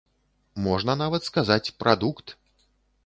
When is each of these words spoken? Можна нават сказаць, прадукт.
Можна 0.67 0.95
нават 1.03 1.29
сказаць, 1.29 1.71
прадукт. 1.85 2.37